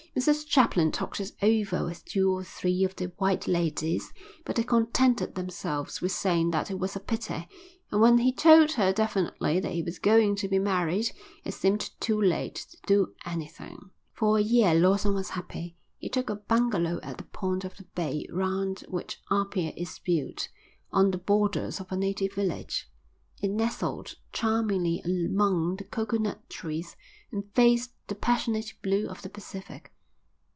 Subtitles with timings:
[0.13, 4.11] Mrs Chaplin talked it over with two or three of the white ladies,
[4.43, 7.47] but they contented themselves with saying that it was a pity;
[7.91, 11.09] and when he told her definitely that he was going to be married
[11.45, 13.89] it seemed too late to do anything.
[14.11, 15.77] For a year Lawson was happy.
[15.97, 20.49] He took a bungalow at the point of the bay round which Apia is built,
[20.91, 22.91] on the borders of a native village.
[23.41, 26.97] It nestled charmingly among the coconut trees
[27.31, 29.89] and faced the passionate blue of the Pacific.